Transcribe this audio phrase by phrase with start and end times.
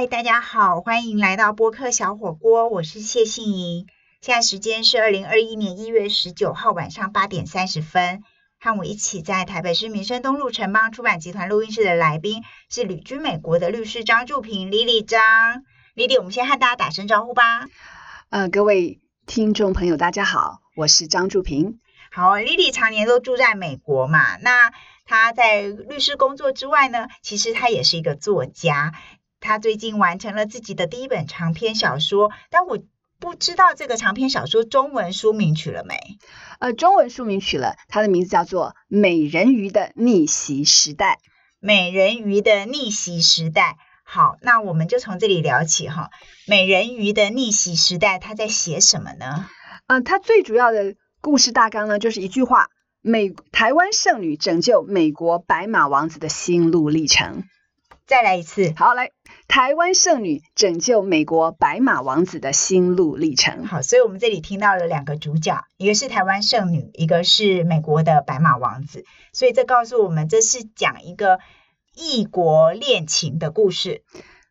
[0.00, 3.86] 嗨，大家好，欢迎来到播客小火锅，我是谢杏莹。
[4.22, 8.22] 现在时间是二零二一年一月十九号晚上八点三十分，
[8.58, 15.20] 和我一起在台北市民生东路城邦出版集团录音室的来宾是旅居美国的律师张祝平李李张。
[15.92, 17.66] 李李，我们先和大家打声招呼吧。
[18.30, 21.78] 呃，各位听众朋友，大家好，我是张祝平。
[22.10, 24.72] 好，，Lily 常年都住在美国嘛，那
[25.04, 28.94] 他在律师工作之外呢，其实他也是一个作家。
[29.40, 32.78] 他最近完成了自己的第一本长篇小说，但我
[33.18, 35.98] 不知道这个长篇小说中文书名取了没？
[36.58, 41.18] 呃，中文书名取了，它的名字叫做《美人鱼的逆袭时代》。
[41.58, 43.76] 美人鱼的逆袭时代。
[44.02, 46.10] 好，那我们就从这里聊起哈。
[46.46, 49.46] 美人鱼的逆袭时代，他在写什么呢？
[49.86, 52.68] 呃，他最主要的故事大纲呢，就是一句话：
[53.02, 57.44] 美台湾剩女拯救美国白马王子的心路历程。
[58.10, 59.12] 再来一次，好来，
[59.46, 63.66] 台湾剩女拯救美国白马王子的心路历程。
[63.66, 69.04] 好，所以我们这里听到了两个主角，一个是台湾剩女，一个是美国的白马王子。
[69.32, 71.38] 所以这告诉我们，这是讲一个
[71.94, 74.02] 异国恋情的故事。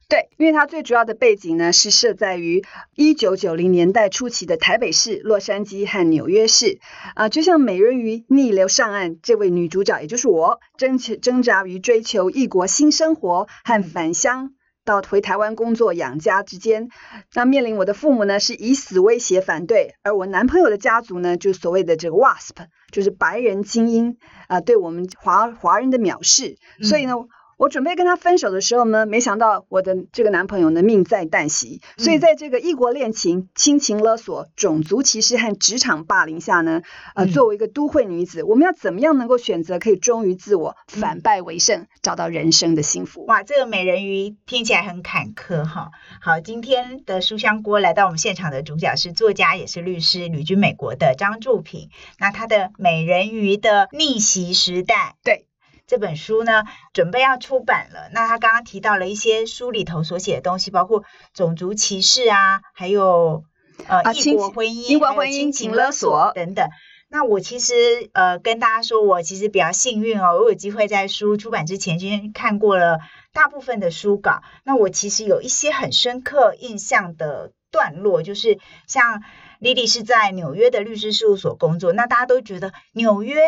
[0.10, 2.64] 对，因为它最主要的背景呢是设在于
[2.96, 6.80] 一九九零年代初期的台北市、洛杉矶和纽约市
[7.14, 16.90] 啊，就像美人鱼逆流上岸，这位女主角也就是我，挣挣扎于追求异国新生活和返乡到回台湾工作养家之间。
[17.36, 22.56] 那面临我的父母呢是以死威胁反对，而我男朋友的家族呢就所谓的这个 WASP，
[22.92, 27.14] 就是白人精英啊，对我们华华人的藐视，所以呢。
[27.60, 36.84] 我准备跟他分手的时候呢，没想到我的这个男朋友呢命在旦夕，所以在这个异国恋情、亲情勒索、种族歧视和职场霸凌下呢，
[37.16, 43.26] 呃，作为一个都会女子，我们要怎么样能够选择可以忠于自我、反败为胜，找到人生的幸福？
[43.26, 45.92] 哇，这个美人鱼听起来很坎坷哈。
[46.22, 51.90] 好，今天的书香锅来到我们现场的主角是作家，也是律师，旅居美国的张祝平。
[52.20, 55.49] 那他的《美人鱼的逆袭时代》对。
[55.90, 58.10] 这本书呢，准备要出版了。
[58.14, 63.44] 那他刚刚提到了一些书里头所写的东西，包括种族歧视啊，还有
[63.88, 66.70] 呃异国婚姻、异国婚姻、亲情勒索等等。
[67.10, 67.74] 那我其实
[68.14, 73.00] 呃跟大家说，我其实比较幸运哦，我有机会在书出版之前先看过了
[73.34, 74.44] 大部分的书稿。
[74.64, 79.24] 那我其实有一些很深刻印象的段落，就是像。
[79.60, 83.42] 莉莉是在纽约的律师事务所工作，那大家都觉得纽约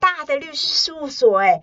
[0.00, 1.60] 大的律师事务所，哎。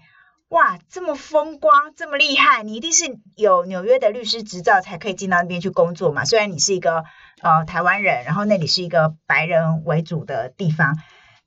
[0.50, 6.24] 哇，这么风光，这么厉害，你一定是有纽约的律师执照才可以进到那边去工作嘛？
[6.24, 7.04] 虽然你是一个
[7.42, 10.98] 呃台湾人，然后那里是一个白人为主的地方，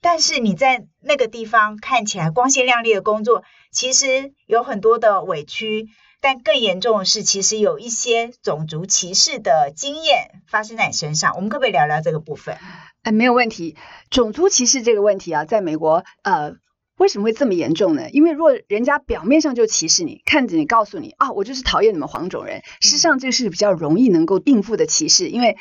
[0.01, 5.87] 但是你在那个地方看起来光鲜亮丽的工作，其实有很多的委屈，
[6.21, 11.37] 但更严重的是，其实有一些种族歧视的经验发生在你身上。
[11.37, 12.59] 我们可不可以聊聊这个部分？
[13.05, 13.77] 哎，没有问题。
[14.11, 16.57] 种族歧视这个问题啊，在美国，呃。
[16.99, 18.11] 为什么会这么严重呢？
[18.11, 25.57] 因为若人家表面上就歧视你，看着你告诉你啊，我就是讨厌你们黄种人，事实上这是比较容易能够应付的歧视，因为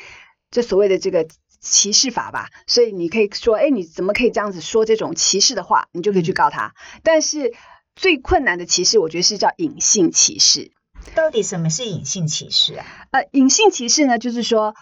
[0.50, 1.26] 这所谓的这个
[1.60, 6.74] 歧视法吧，所以你可以说，哎，你怎么可以这样子说这种歧视的话，你就可以去告他。
[7.02, 7.54] 但是
[7.94, 10.72] 最困难的歧视，我觉得是叫隐性歧视。
[11.14, 12.84] 到底什么是隐性歧视啊？
[13.12, 14.74] 呃，隐性歧视呢，就是说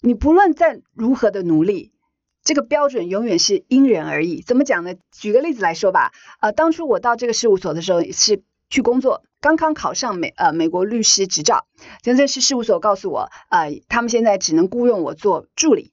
[0.00, 1.91] 你不论在如何的努力。
[2.44, 4.42] 这个标准永远是因人而异。
[4.42, 4.94] 怎么讲呢？
[5.12, 6.12] 举个例子来说吧。
[6.40, 11.66] 呃，当初我到这个事务所的时候是去工作，刚刚考上美呃美国律师执照。
[12.02, 15.92] 真正是事务所告诉我，呃，他们现在只能雇佣我做助理。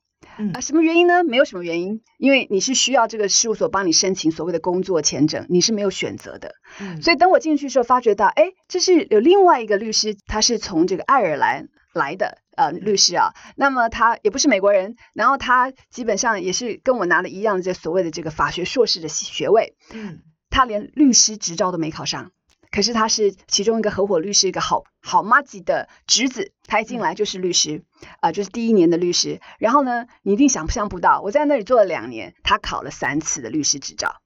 [0.54, 1.26] 啊，什么原因呢？
[1.26, 6.56] 没有什么原因，因为你是需要这个事务所帮你申请所谓的工作签证，你是没有选择的。
[7.02, 12.38] 所以等我进去的时候，发觉到，哎，这是有另外一个律师，他是从这个爱尔兰来的。
[12.60, 22.34] 呃，律师啊，那么他也不是美国人，然后他基本上也是跟我拿了一样的这所谓的这个法学硕士的学位，嗯，他连律师执照都没考上，
[22.70, 27.86] 可是他是其中一个合伙律师，一个好好妈吉的侄子，他一进来就是律师，
[28.20, 34.18] 啊，就是第一年的律师，然后呢，你一定想象不到，我在那里做了两年，他考了三次的律师执照，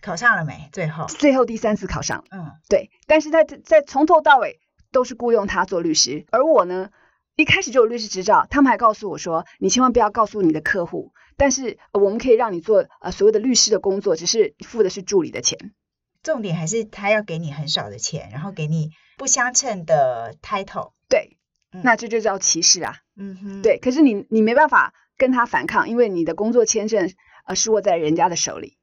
[0.00, 0.68] 考上了没？
[0.70, 4.60] 最后，最后第三次考上，嗯，对，但是在在从头到尾
[4.92, 6.90] 都是雇佣他做律师，而我呢？
[7.36, 15.74] 一开始就有律师执照，他们还告诉我说：“你千万不要告诉你的客户，但是我们可以让你做呃所谓的律师的工作，只是付的是助理的钱。
[16.22, 20.92] 重点还是他要给你很少的钱，然后给你不相称的 title。
[21.10, 21.36] 对，
[21.82, 22.96] 那这就叫歧视啊。
[23.16, 23.78] 嗯哼，对。
[23.78, 27.12] 可是你你没办法跟他反抗，因为你的工作签证
[27.44, 28.78] 呃是握在人家的手里。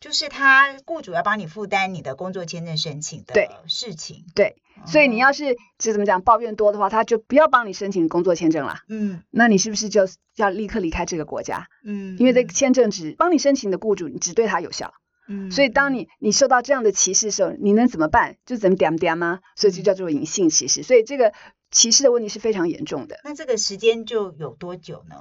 [0.00, 3.34] 就是他雇主要帮你负担你的工作签证申请的
[3.68, 4.24] 事情。
[4.34, 4.56] 对。
[4.86, 8.78] 所以你要是这怎么讲抱怨多的话，他就不要帮你申请工作签证了。
[8.88, 11.68] 嗯那你是不是就要立刻离开这个国家？
[11.84, 14.94] 嗯，因为这个签证只帮你申请的雇主，你只对他有效。
[15.28, 18.36] 嗯，所以当你你受到这样的歧视的时候，你能怎么办？
[18.44, 19.40] 就怎么点点吗？
[19.54, 20.82] 所以就叫做隐性歧视。
[20.82, 21.32] 所以这个
[21.70, 23.20] 歧视的问题是非常严重的。
[23.22, 25.16] 那这个时间就有多久呢？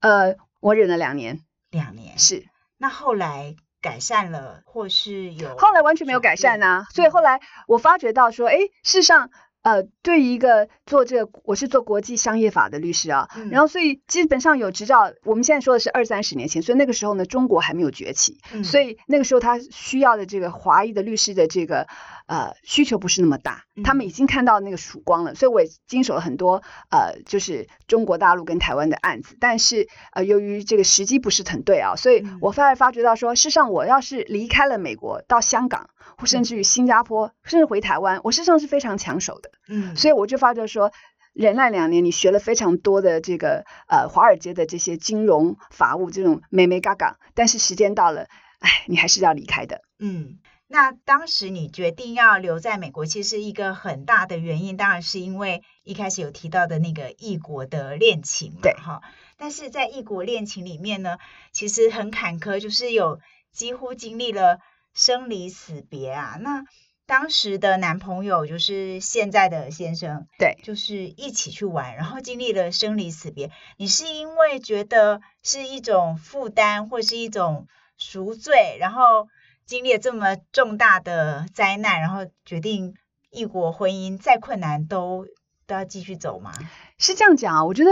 [0.00, 2.18] 呃，我忍了两年，两年。
[2.18, 2.46] 是
[2.78, 9.28] 那后来改善了，或是有后来完全没有改善呐、所以后来我发觉到说，哎，事实上。
[9.64, 15.12] 呃，对于一个做这个，我是做国际商业法的律师啊，嗯然后所以基本上有执照。
[15.22, 21.86] 我们现在说的是二三十年前，所以那个时候呢，中国还没有崛起，嗯所以那个时候他需要的这个华裔的律师的这个
[22.32, 32.38] 呃需求不是那么大，他们已经看到那个曙光了，所以我也经手了很多呃就是中国大陆跟台湾的案子，但是呃由于这个时机不是很对啊，所以嗯。
[32.40, 40.90] 我发而发觉到说，事实上我要是离开了美国到香港，或甚至于新加坡，甚至回台湾，我事实上是非常抢手的，嗯，所以我就发觉说。
[41.34, 48.26] 忍耐两年，你学了非常多的这个呃华尔街的这些金融法务这种美美嘎嘎，但是时间到了，
[48.58, 49.80] 哎，你还是要离开的。
[49.98, 50.36] 嗯，
[50.72, 59.02] 那当时你决定要留在美国，其实一个很大的原因，当然是因为一开始有提到的那个异国的恋情嘛，对哈。
[59.36, 61.18] 但是在异国恋情里面呢，
[61.52, 63.20] 其实很坎坷，就是有
[63.52, 64.60] 几乎经历了
[64.94, 66.38] 生离死别啊。
[66.40, 66.64] 那
[67.04, 73.50] 当时的男朋友就是现在的先生，对，就是一起去玩，然后经历了生离死别。
[73.76, 77.66] 你是因为觉得是一种负担，或是一种
[77.98, 79.28] 赎罪，然后
[79.66, 82.94] 经历了这么重大的灾难，然后决定
[83.30, 85.26] 异国婚姻再困难都
[85.66, 86.52] 都要继续走吗？
[86.98, 87.90] 是这样讲啊，我觉得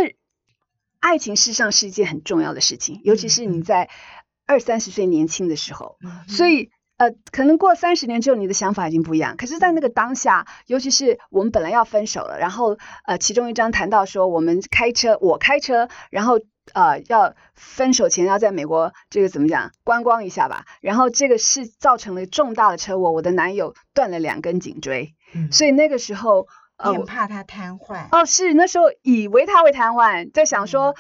[0.99, 3.88] 爱情事实上是一件很重要的事情，尤其是你在
[4.46, 6.70] 二三十岁年轻的时候，嗯所以。
[7.00, 9.38] 呃，可能过三十年之后，你的想法已经不一样。
[9.38, 12.76] 可是，在那个当下，尤其是我们本来要分手了，然后
[13.06, 16.40] 呃，其中一章谈到说，我们开车，我开车，然后
[16.75, 20.64] 呃，要分手前要在美国这个怎么讲观光一下吧。
[20.81, 26.46] 然后这个是造成了重大的车祸，我的男友断了两根颈椎，嗯所以那个时候
[26.76, 28.06] 呃，很我怕他瘫痪。
[28.11, 30.94] 哦，是那时候以为他会瘫痪，在想说，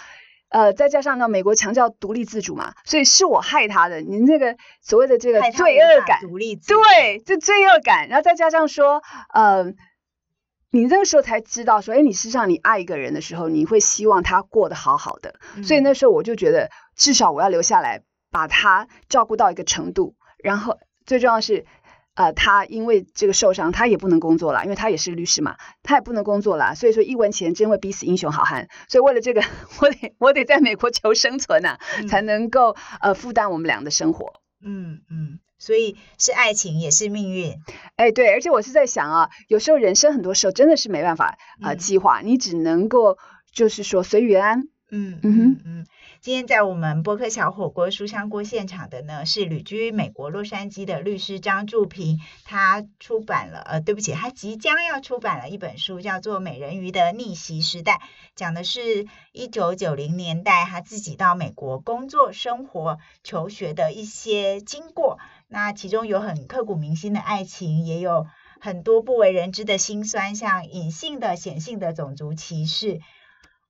[0.50, 4.00] 呃，再加上呢，美国强调独立自主嘛，所以是我害他的。
[4.00, 9.02] 您那个所谓的这个罪恶感，独立对，这罪恶感，然后再加上说，
[9.32, 9.72] 呃，
[10.70, 15.34] 你那个时候才知道说，哎，你事实上你爱一个人的时候，你会希望他过得好好的。
[15.64, 20.14] 所以嗯那时候我就觉得，至少我要留下来，把他照顾到一个程度。
[20.42, 21.66] 然后最重要的是，
[22.14, 26.74] 呃，他因为这个受伤，他也不能工作了，因为他也是律师嘛，他也不能工作了。
[26.74, 28.68] 所以说，一文钱真会逼死英雄好汉。
[28.88, 29.42] 所以为了这个，
[29.82, 34.32] 我得我得在美国求生存啊，嗯才能够呃负担我们俩的生活。
[34.62, 37.56] 嗯嗯，所以是爱情也是命运。
[37.96, 43.18] 哎，对，而且我是在想啊，有时候人生很多时候真的是没办法呃嗯计划，你只能够
[43.52, 44.68] 就是说随缘。
[44.92, 45.86] 嗯嗯嗯，
[46.22, 57.94] 今天在我们播客小火锅书香锅现场的呢是旅居美国洛杉矶的律师张祝平，他出版了呃，对不起，他即将要出版了一本书，叫做《美人鱼的逆袭时代》，
[58.36, 65.18] 讲的是一九九零年代他自己到美国工作、生活、求学的一些经过。
[65.48, 68.26] 那其中有很刻骨铭心的爱情，也有
[68.60, 73.00] 很多不为人知的辛酸，像隐性的、显性的种族歧视。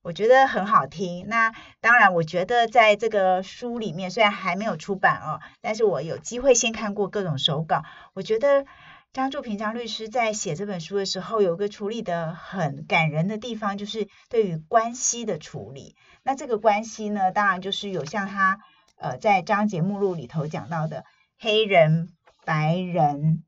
[0.03, 1.27] 我觉得很好听。
[1.27, 7.83] 那当然，我觉得在这个书里面，虽然还没有出版哦，但是我有机会先看过各种手稿。
[8.13, 8.65] 我觉得
[9.13, 15.95] 张祝平张律师在写这本书的时候，有个处理的很感人的地方，就是对于关系的处理。
[16.23, 18.59] 那这个关系呢，当然就是有像他
[18.97, 21.03] 呃在章节目录里头讲到的
[21.37, 22.09] 黑人、
[22.43, 23.43] 白人。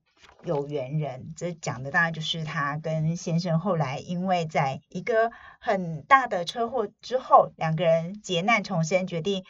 [0.46, 9.44] 有缘人，这讲的当然就是他跟先生后来因为在一个很大的车祸之后，两个人劫难重生，决定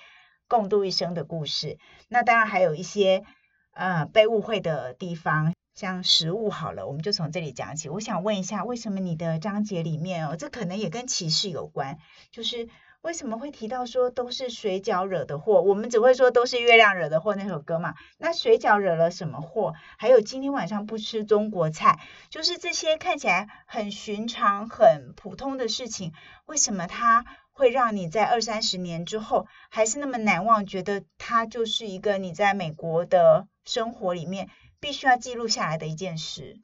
[0.48, 1.78] 共度一生的故事。
[2.08, 3.24] 那当然还有一些
[3.72, 7.90] 呃被误会的地方，像食物好了，我们就从这里讲起。
[7.90, 11.98] 我想问一下，为什么你的章节里面哦，这可能也跟歧视有关，
[12.32, 12.70] 就是。
[13.04, 15.62] 为什么会提到说都是水饺惹的祸？
[15.62, 17.96] 我们只会说都是月亮惹的祸那首歌嘛。
[18.18, 19.74] 那水饺惹了什么祸？
[19.98, 26.14] 还有今天晚上不吃中国菜，就是这些看起来很寻常、很普通的事情，
[26.46, 30.66] 为什么它会让你在二三十年之后还是那么难忘？
[30.66, 34.48] 觉得它就是一个你在美国的生活里面
[34.84, 36.58] 必须要记录下来的一件事。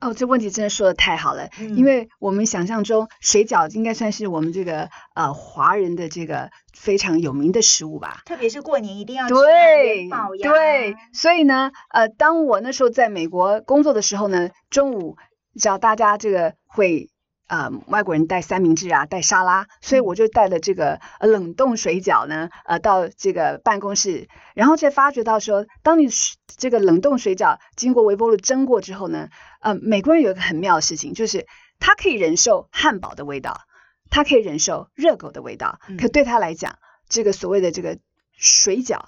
[0.00, 8.22] 哦，这问题真的说的太好了，嗯因为我们想象中水饺应该算是我们这个呃华人的这个非常有名的食物吧。
[8.26, 10.08] 特别是过年一定要吃对
[10.40, 15.16] 对，所以呢，呃，当我那时候在美国工作的时候呢，中午
[15.58, 17.10] 只要大家这个会。
[17.46, 26.08] 呃，外国人带三明治啊，带沙拉，所以我就带了这个冷冻水饺呢，呃，到这个办公室，然后才发觉到说，当你
[26.56, 29.28] 这个冷冻水饺经过微波炉蒸过之后呢，
[29.60, 31.46] 呃，美国人有一个很妙的事情，就是
[31.78, 33.60] 他可以忍受汉堡的味道，
[34.08, 36.78] 他可以忍受热狗的味道，可对他来讲，
[37.10, 37.98] 这个所谓的这个
[38.32, 39.00] 水饺、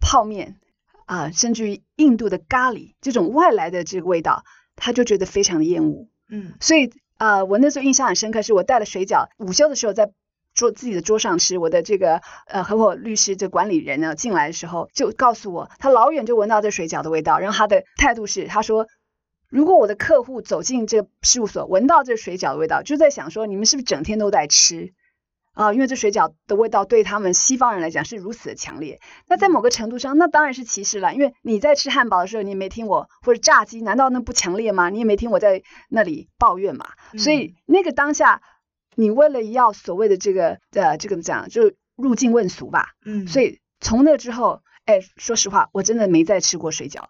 [0.00, 0.60] 泡面
[1.06, 4.44] 啊，甚至于印度的咖喱这种外来的这个味道，
[4.76, 6.08] 他就觉得非常的厌恶。
[6.28, 6.92] 嗯，所以。
[7.20, 10.10] 呃，我那时候印象很深刻，是我带了水饺，午休的时候在
[10.54, 11.58] 桌自己的桌上吃。
[11.58, 18.86] 我的这个呃合伙律师这管理人呢进来的时候就告诉我，他老远就闻到这水饺的味道，然后他的态度是，他说，
[19.50, 24.94] 如果我的客户走进这事务所闻到这水饺的味道，就在想说，你们是不是整天都在吃？
[25.52, 29.00] 啊，因为这水饺的味道对他们西方人来讲是如此的强烈。
[29.28, 31.12] 那在某个程度上，那当然是歧视了。
[31.12, 34.88] 因为你在吃汉堡的时候，你也没听我或者炸鸡，难道那不强烈吗？
[34.90, 35.60] 你也没听我在
[35.90, 36.86] 那里抱怨嘛。
[37.18, 38.42] 所以那个当下，
[38.94, 42.90] 你为了要所谓的这个呃这个怎么讲，就入境问俗吧。
[43.04, 43.26] 嗯。
[43.26, 47.08] 所以从那之后，哎，说实话，我真的没再吃过水饺了。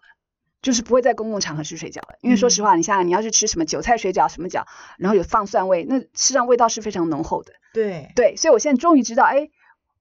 [0.61, 4.65] 就是不会在公共场合吃水饺了，因为说实话，你想想，你要是吃什么韭菜水饺什么饺，
[4.99, 7.51] 然后有放蒜味，那实际上味道是非常浓厚的。
[7.73, 9.49] 对对，所以我现在终于知道，哎，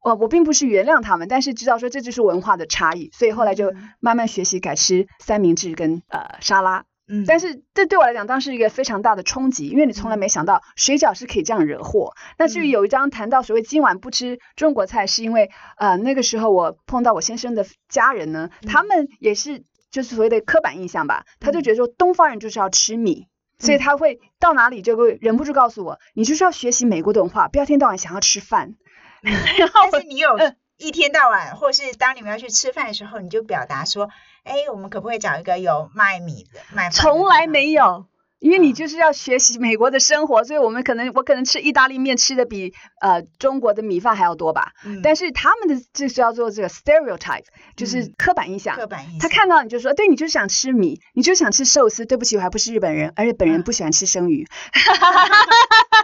[0.02, 6.84] 我我并不是原谅他们，但是知道说这就是文化的差异，所以后来就慢慢学习改吃三明治跟呃沙拉。
[7.10, 12.14] 嗯，但是这对我来讲当时一个非常大的冲击，因为你从来没想到水饺是可以这样惹祸。
[12.38, 19.64] 那至于有一章谈到所谓今晚不吃中国菜，是因为呃那个时候我碰到我先生的家人呢，他们也是。
[19.90, 23.26] 就是所谓的刻板印象吧，他就觉得说东方人就是要吃米，
[23.58, 28.76] 所以他会到哪里就会忍不住告诉我，你就是要学习美国的文化，不要一天到晚想要吃饭。
[29.20, 30.38] 然后，但是你有
[30.76, 34.08] 一天到晚，或是当你们要去吃饭的时候，你就表达说，
[34.44, 36.90] 哎，我们可不可以找一个有卖米的卖？
[36.90, 38.06] 从来没有。
[38.38, 44.72] 因为你就是要学习美国的生活，所以我们可能我可能吃意大利面吃的比呃中国的米饭还要多吧。
[44.82, 45.02] 嗯。
[45.02, 47.44] 但是他们的就是要做这个 stereotype，
[47.76, 48.76] 就是刻板印象。
[48.76, 49.18] 刻板印象。
[49.20, 52.06] 他看到你就说，对你就是想吃米，你就想吃寿司。
[52.06, 54.46] 对不起，我还不是日本人，而且本人不喜欢吃生鱼。
[54.72, 55.36] 哈哈哈哈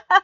[0.09, 0.23] 哈哈。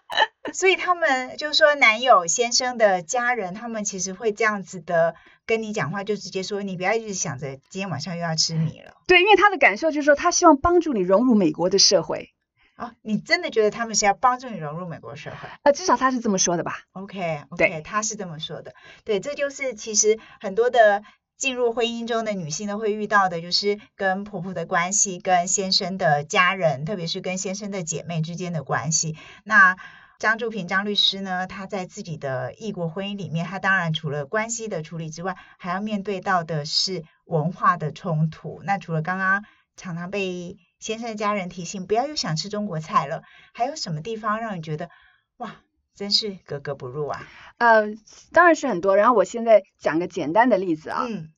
[0.52, 5.14] 所以他们就是说，男友先生的家人，他们其实会这样子的。
[5.44, 8.94] 跟你讲话就直接说，你不要一直想着今天晚上又要吃米了。
[9.08, 12.32] 对，因为他的感受就是说，他希望帮助你融入美国的社会。
[12.76, 15.48] 啊，你真的觉得他们是要帮助你融入美国社会？
[15.64, 18.72] 呃，至少他是这么说的吧？OK，OK，他是这么说的。
[19.04, 21.02] 对，这就是其实很多的
[21.36, 29.16] 进入婚姻中的女性都会遇到的，就是跟婆婆的关系，跟先生的家人，特别是跟先生的姐妹之间的关系。
[29.42, 29.76] 那
[30.22, 38.62] 张祝平张律师呢，他在自己的异国婚姻里面，他当然除了关系的处理之外，还要面对到的是文化的冲突。
[38.62, 44.90] 那除了刚刚常常被先生的家人提醒不要又想吃中国菜了，还有什么地方让你觉得
[45.38, 45.56] 哇，
[45.96, 47.26] 真是格格不入啊？
[47.58, 47.86] 呃，
[48.30, 48.96] 当然是很多。
[48.96, 51.32] 然后我现在讲个简单的例子啊，嗯，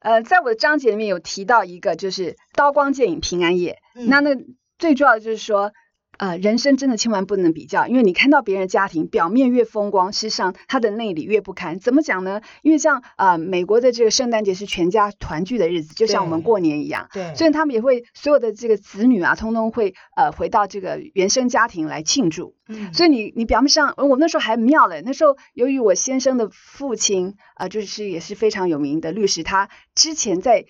[0.00, 3.78] 呃，在我的章节里面有提到一个，就是刀光剑影平安夜。
[3.94, 4.36] 那那
[4.78, 5.72] 最重要的就是说。
[6.18, 11.78] 呃，人生真的千万不能比较，因为你看到别人家庭表面越风光，事实上他的内里越不堪。
[11.78, 12.40] 怎么讲呢？
[12.62, 17.08] 因为像呃美国的这个圣诞节是全家团聚的日子，就像我们过年一样。
[17.12, 17.34] 对。
[17.36, 22.56] 所以他们也会所有的这个子女啊，通通会呃回到这个原生家庭来庆祝。
[22.66, 22.92] 嗯。
[22.92, 25.02] 所以你你表面上，我那时候还妙嘞。
[25.06, 30.66] 那时候由于我先生的父亲啊，就是也是非常有名的律师，他之前在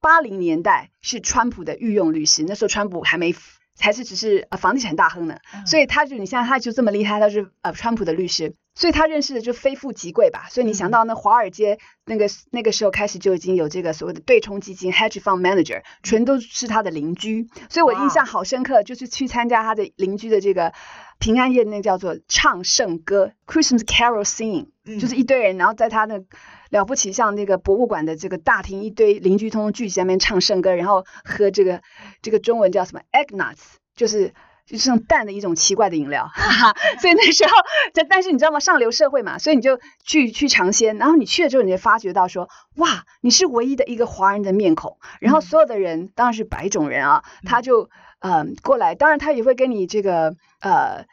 [0.00, 3.34] 八零年代是川普的御用律师，那时候川普还没。
[3.76, 10.48] 才是只是呃房地产大亨呢，所以他就你像他就这么厉害，他是呃川普的律师，所以他认识的就非富即贵吧。
[10.50, 17.48] 所以你想到那华尔街那个那个时候开始就已经有这个所谓的对冲基金 hedge fund manager，全都是他的邻居。
[17.68, 20.72] 所以我印象好深刻，就是去参加他的邻居的这个
[21.18, 24.68] 平安夜，那叫做唱圣歌 Christmas Carol singing，
[25.00, 26.20] 就是一堆人，然后在他那。
[26.68, 31.80] 了不起，像那个博物馆的这个大厅，一堆邻居通通聚集在那边唱圣歌，然后喝这个
[32.22, 34.34] 这个中文叫什么 eggnuts，就是
[34.66, 36.28] 就是像蛋的一种奇怪的饮料。
[37.00, 37.52] 所以那时候，
[37.94, 38.58] 但但是你知道吗？
[38.58, 50.34] 上流社会嘛，所以你就去去尝鲜，然后你去了之后，你就发觉到说，哇，你是唯一的一个华人的面孔，然后所有的人当然是白种人啊，他就嗯过来，当然他也会跟你这个
[50.66, 51.06] 呃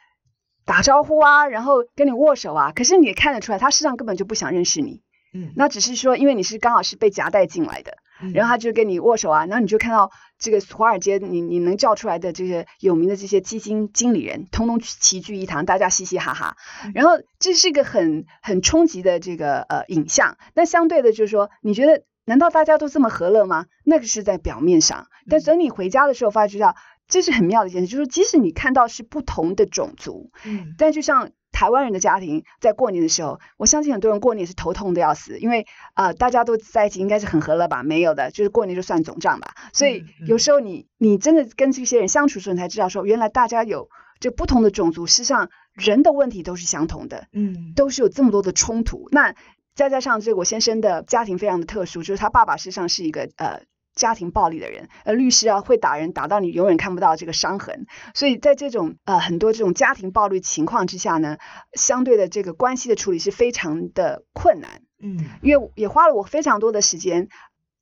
[0.64, 5.02] 打招呼啊，然后跟你握手啊，可是你也看得出来，他实际上根本就不想认识你。
[5.34, 7.96] 嗯，那只是说，因为你是刚好是被夹带进来的，
[8.32, 16.56] 然后他就跟你握手啊，然后你就看到这个华尔街，你你能叫出来的这些有名的这些基金经理人，通通齐聚一堂，大家嘻嘻哈哈，
[16.94, 20.38] 然后这是一个很很冲击的这个呃影像。
[20.54, 23.66] 那相对的，就是说，你觉得难道大家都这么和乐吗？
[23.84, 26.76] 那个是在表面上，但等你回家的时候，发觉到
[27.08, 37.82] 这是很妙的一件事，就是即使你看到是不同的种族，嗯但就像台湾人的家庭在过年的时候，我相信很多人过年是头痛的要死，因为啊、呃大家都在一起，应该是很和乐吧？
[37.82, 39.54] 没有的，就是过年就算总账吧。
[39.72, 47.28] 所以有时候你你真的跟这些人相处的时候，你才知道说，原来大家有这不同的种族，事实上人的问题都是相同的。
[47.32, 49.08] 嗯都是有这么多的冲突。
[49.12, 49.34] 那
[49.76, 53.62] 再加上这个我先生的家庭非常的特殊，就是他爸爸实际上是一个呃
[53.94, 57.86] 家庭暴力的人，呃律师啊会打人，打到你永远看不到这个伤痕。
[58.14, 61.38] 所以在这种呃很多这种家庭暴力情况之下呢，
[61.74, 67.28] 相对的这个关系的处理是非常的困难，嗯因为也花了我非常多的时间。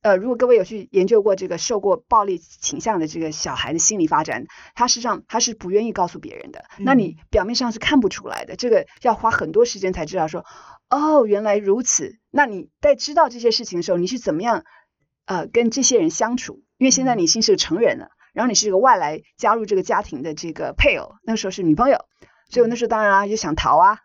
[0.03, 6.65] 呃，如果各位有去研究过这个受过暴力倾向的这个小孩的心理发展，他实际上他是不愿意告诉别人的。
[6.79, 10.43] 那你表面上是看不出来的，这个要花很多时间才知道说，
[10.89, 12.17] 哦，原来如此。
[12.31, 14.65] 那你在知道这些事情的时候，你是怎么样
[15.25, 16.63] 呃跟这些人相处？
[16.77, 21.97] 因为现在你已经是个成人了，然后你是一个外来加入这个家庭的这个配偶，那时候是女朋友，
[22.49, 23.99] 所以我那时候当然啊就想逃啊，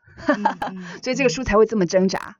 [1.02, 2.36] 所以这个嗯书才会这么挣扎。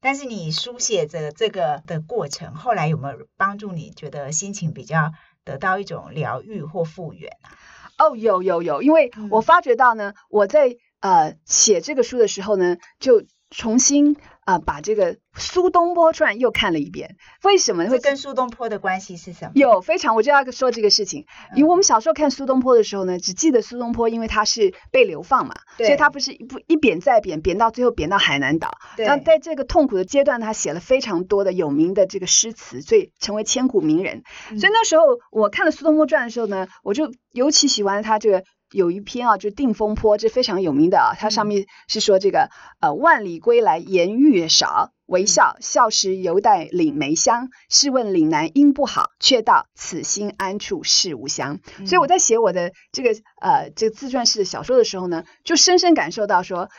[0.00, 5.12] 但是你书写着这个的过程，后来有没有帮助你觉得心情比较
[5.44, 7.52] 得到一种疗愈或复原啊？
[7.98, 17.16] 哦，有有有，因为我嗯发觉到呢，我在呃写这个书的时候呢，就重新啊、呃把这个《苏东坡传》又看了一遍。
[17.44, 19.52] 为什么会跟苏东坡的关系是什么？
[19.54, 28.78] 有非常，我就要说这个事情，因为嗯我们小时候看苏东坡的时候呢，只记得苏东坡，因为他是被流放嘛，所以他不是一不一贬再贬，贬到最后贬到海南岛。
[28.96, 34.22] 对然后在这个痛苦的阶段，他写了非常多的有名的这个诗词，所以成为千古名人。
[34.50, 41.14] 嗯所以那时候我看了《苏东坡传》的时候呢，我就尤其喜欢他这个有一篇啊，就《定风波》，这非常有名的啊。
[41.18, 42.50] 它上嗯面是说这个
[42.80, 47.48] 呃，万里归来颜愈少，微嗯笑笑时犹带岭梅香。
[47.68, 51.60] 试问岭南应不好，却道此心安处是吾乡。
[51.86, 53.10] 所以我嗯在写我的这个
[53.40, 56.70] 呃这个自传式的小说的时候呢，就深深感受到说，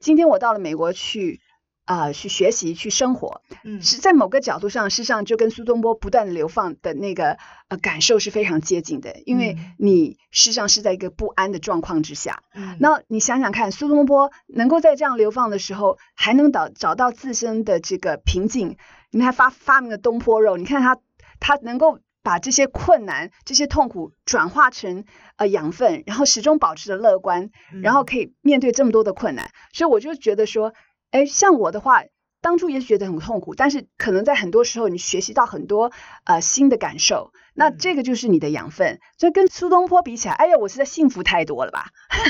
[0.00, 1.40] 今天我到了美国去。
[1.84, 3.82] 啊、去学习，去生活，嗯。
[3.82, 7.36] 是在某个角度上，事实上就跟苏东坡不断的流放的那个
[7.68, 9.74] 呃感受是非常接近的，因为嗯。
[9.78, 12.42] 你事实上是在一个不安的状况之下。
[12.54, 12.76] 嗯。
[12.80, 18.76] 那你想想看，苏东坡能够在这样流放的时候，还能找找到自身的这个平静，
[19.10, 20.98] 你看发发明了东坡肉，你看他
[21.38, 25.04] 他能够把这些困难、这些痛苦转化成
[25.36, 27.50] 呃养分，然后始终保持着乐观，
[27.82, 30.72] 然后嗯可以面对这么多的困难，所以我就觉得说，
[31.14, 32.02] 哎，像我的话，
[32.44, 35.92] 当初也许觉得很痛苦，但是可能在很多时候你学习到很多
[36.24, 39.00] 呃新的感受，那嗯这个就是你的养分。
[39.16, 41.86] 所以跟苏东坡比起来，哎呀，我实在幸福太多了吧？
[42.12, 42.20] 你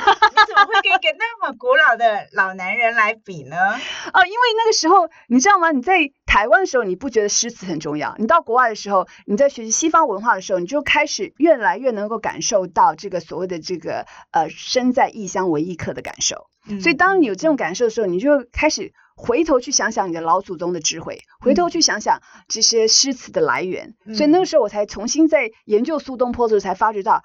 [0.47, 3.57] 怎么会跟一个那么古老的老男人来比呢？
[4.15, 5.73] 哦，因为那个时候你知道吗？
[5.73, 5.95] 你在
[6.27, 16.47] 台湾的时候，你不觉得诗词很重要；你到国外的时候，你在学习西方文化的时候，你就开始越来越能够感受到这个所谓的这个呃身在异乡为异客的感受。
[16.81, 23.95] 所以当你有这种感受的时候，你就开始回头去想想你的老祖宗的智慧，回头去想想这些诗词的来源。
[24.15, 27.23] 所以那个时候我才重新在研究苏东坡的时候，才发觉到，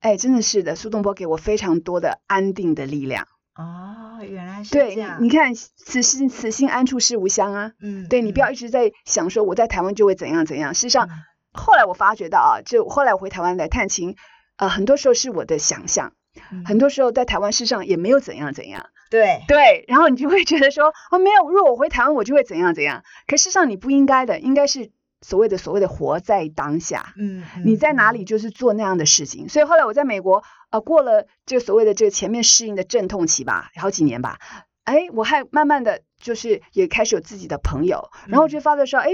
[0.00, 3.28] 哎，真的是的，苏东坡给我非常多的安定的力量。
[3.54, 5.18] 哦，原来是，这样。
[5.18, 7.72] 对你看，此心此心安处是吾乡啊。
[7.80, 10.74] 嗯，对你不要一直在想说我在台湾就会怎样怎样。
[10.74, 11.08] 事实上，
[11.52, 14.16] 后来我发觉到啊，就后来我回台湾来探亲，
[14.56, 16.14] 呃，很多时候是我的想象，
[16.52, 18.86] 嗯很多时候在台湾事实上也没有怎样怎样。
[19.10, 23.04] 对，对，然后你就会觉得说，哦，没有，如果我回台湾，我就会怎样怎样。
[23.26, 27.14] 可事实上你不应该的，应该是所谓的所谓的活在当下。
[27.16, 29.48] 嗯，你在哪嗯里就是做那样的事情。
[29.48, 34.38] 所以后来我在美国，呃，过了这个所谓的这个前面适应的阵痛期吧，好几年吧，
[34.84, 39.10] 哎，我还慢慢的就是也开始有自己的朋友，然后我就发觉说，哎。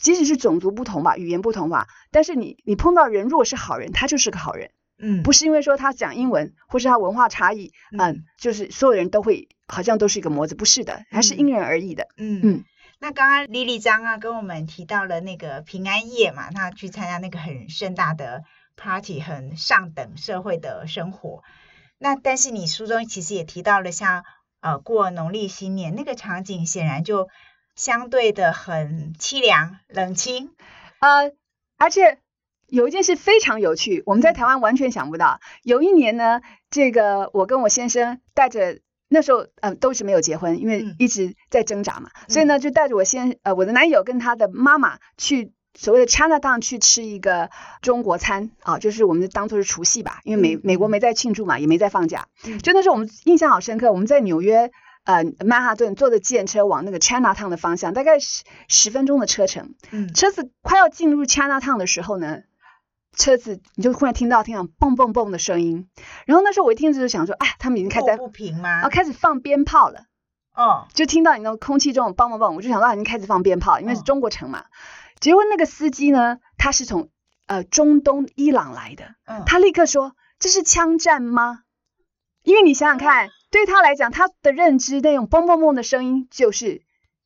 [0.00, 12.08] 即使是种族不同吧，语言不同吧，但是你你碰到人如果是好人，他就是个好人，嗯，不是因为说他讲英文或是他文化差异，嗯、嗯就是所有人都会好像都是一个模子，不是的，还是因人而异的。
[12.16, 12.64] 嗯嗯
[13.00, 18.42] 那刚刚莉莉张啊跟我们提到了那个平安夜嘛，他去参加那个很盛大的
[18.76, 21.42] party，很上等社会的生活。
[21.98, 24.24] 那但是你书中其实也提到了像
[24.60, 27.28] 呃过农历新年那个场景，显然就
[27.74, 30.50] 相对的很凄凉冷清。
[31.00, 31.32] 呃，
[31.76, 32.18] 而且
[32.68, 35.40] 有一件事非常有趣，我们在嗯台湾完全想不到。
[35.62, 38.78] 有一年呢，这个我跟我先生带着。
[39.06, 47.50] 那时候，呃，都是没有结婚，因为嗯一直在挣扎嘛，所以呢，就带着我先，呃，我的男友跟他的妈妈去所谓的 China Town 去吃一个
[47.80, 54.72] 中国餐啊，就是我们当做是除夕吧，因为美、嗯美国没在庆祝嘛，也没在放假，嗯就那时候我们印象好深刻，我们在纽约。
[55.04, 59.74] 呃，曼哈顿坐着计程车往那个 China Town 的方向，大概十十分钟的车程。
[59.92, 62.38] 嗯车子快要进入 China Town 的时候呢，
[63.16, 65.88] 车子你就忽然听到听到蹦蹦蹦的声音，
[66.26, 68.82] 然后那时候我一听就想说，哎，他们已经开始在不平吗？
[68.82, 70.06] 啊，开始放鞭炮了。
[70.54, 74.64] 哦，就听到你那种空气中蹦蹦蹦，我就想到已经开始放鞭炮，因为是中国城嘛。
[75.18, 77.08] 结果那个司机呢，他是从
[77.46, 79.14] 呃中东伊朗来的，
[79.46, 81.60] 他立刻说这是枪战吗？
[82.42, 86.82] 因为你想想看，对他来讲，他的认知那种嘣嘣嘣的声音就是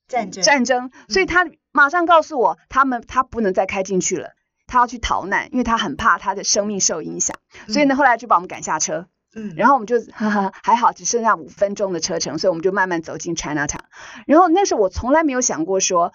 [0.06, 0.42] 战争。
[0.44, 4.30] 战争，所以他马上告诉我，他们他不能再开进去了，
[4.68, 9.08] 他要去逃难，因为他很怕他的生命受影响，所以呢，后来就把我们赶下车。
[9.34, 13.80] 嗯，然后我们就哈哈还好，只剩下五分钟的车程，所以我们就慢慢走进 China Town。
[14.26, 16.14] 然后那时候我从来没有想过说，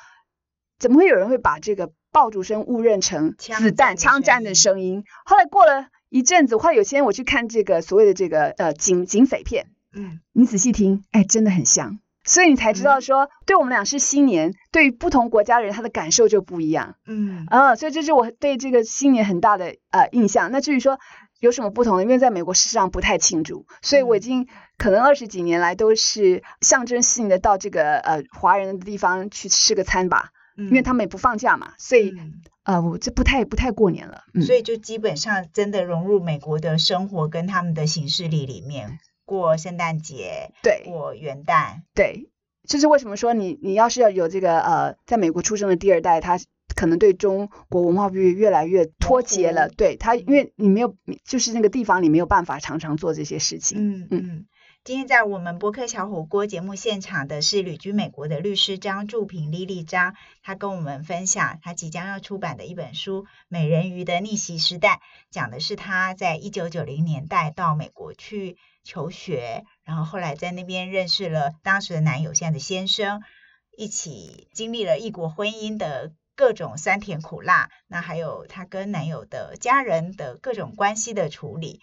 [0.79, 5.03] 怎么会有人会把这个爆竹声误认成子弹枪战的声音？
[5.25, 20.51] 后来过了一阵子，后来有天我去看这个所谓的这个呃警警匪片，嗯，你仔细听，哎，真的很像，所以你才知道说，对我们俩是新年，对于不同国家人他的感受就不一样，嗯，啊，所以这是我对这个新年很大的呃印象。
[20.51, 20.99] 那至于说。
[21.39, 22.03] 有什么不同的？
[22.03, 32.13] 因为在美国事实上不太庆祝，所以我已经可能二十几年来都是象征性的到这个呃华人的地方去吃个餐吧，因为他们也不放假嘛，所以
[32.63, 42.29] 呃我这不太不太过年了，所以就基本上真的融入美国的生活跟他们的形式里里面过圣诞节，对，过元旦，对，
[42.67, 46.39] 就是为什么说你你要是要有这个呃在美国出生的第二代，他。
[46.75, 53.77] 可能对中国文化越越来越脱节了，对他，因为你没有，就是那个地方你没有办法常常做这些事情。
[53.79, 54.45] 嗯嗯。
[54.85, 64.95] 今天在我们播客小火锅节目现场的是旅居美国的律师张祝平丽丽张，她跟我们分享她即将要出版的一本书《美人鱼的逆袭时代》，
[65.31, 73.23] 讲的是她在一九九零年代到美国去求学，然后后来在那边认识了当时的男友，现在的先生，
[73.77, 76.11] 一起经历了异国婚姻的。
[76.35, 81.79] 各种酸甜苦辣，那还有她跟男友的家人的各种关系的处理，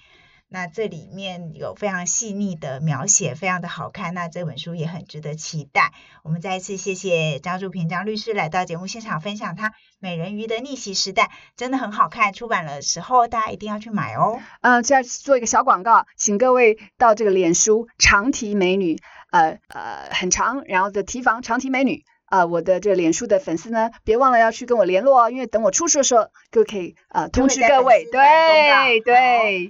[0.52, 4.14] 那这里面有非常细腻的描写，非常的好看。
[4.14, 5.92] 那这本书也很值得期待。
[6.24, 11.24] 我们再一次谢谢张祝平张律师来到节目现场分享他《美人鱼的逆袭时代》，
[11.56, 12.32] 真的很好看。
[12.32, 14.40] 出版的时候大家一定要去买哦。
[14.60, 18.98] 嗯，再做一个小广告，请各位到这个脸书长提美女，
[19.30, 22.04] 呃呃很长，然后的提防长提美女。
[22.24, 28.04] 啊，我的这脸书的粉丝呢，别忘了要去跟我联络哦，因为等我出书的时候，就可以呃通知各位。
[28.12, 29.68] 对对，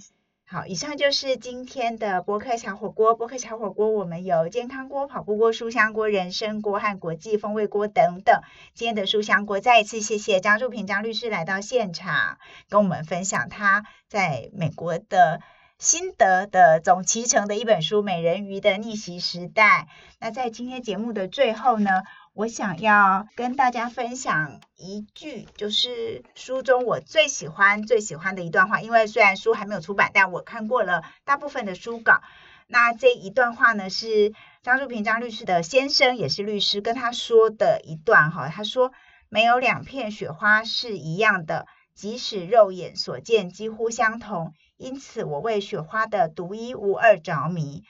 [0.52, 3.14] 好，以上就是今天的播客小火锅。
[3.14, 8.42] 播客小火锅，我们有健康锅、跑步锅、书香锅、人参锅和国际风味锅等等。
[8.74, 15.40] 今天的书香锅，再一次谢谢张祝平张律师来到现场，跟我们分享他在美国的
[15.78, 19.86] 心得的总集成的一本书《美人鱼的逆袭时代》。
[20.18, 22.02] 那在今天节目的最后呢？
[22.40, 28.80] 我想要跟大家分享一句，就是书中我最喜欢、最喜欢的一段话。
[28.80, 32.22] 因为虽然书还没有出版，但我看过了大部分的书稿。
[32.66, 38.48] 那这一段话呢，是张淑平张律师的先生，也是律师，跟他说的一段哈。
[38.48, 38.90] 他说
[39.28, 44.54] ：“没有两片雪花是一样的，即使肉眼所见几乎相同。
[44.78, 47.84] 因此，我为雪花的独一无二着迷。”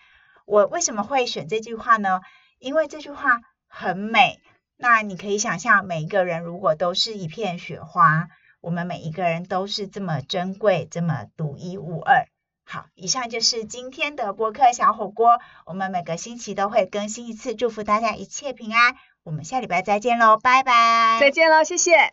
[0.44, 2.20] 我为什么会选这句话呢？
[2.58, 3.42] 因为这句话。
[3.70, 4.40] 很美，
[4.76, 8.28] 那你可以想象，每一个人如果都是一片雪花，
[8.60, 12.26] 我们每一个人都是这么珍贵，这么独一无二。
[12.64, 18.96] 好，以上就是今天的播客小火锅，我们每个星期都会更新一次，祝福大家一切平安。
[19.22, 22.12] 我们下礼拜再见喽，拜拜，再见喽，谢谢。